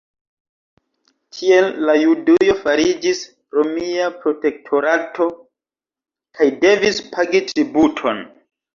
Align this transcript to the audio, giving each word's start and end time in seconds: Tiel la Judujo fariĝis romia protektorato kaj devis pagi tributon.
Tiel 1.35 1.67
la 1.89 1.95
Judujo 2.05 2.55
fariĝis 2.63 3.23
romia 3.59 4.09
protektorato 4.25 5.31
kaj 6.41 6.53
devis 6.69 7.07
pagi 7.17 7.47
tributon. 7.55 8.29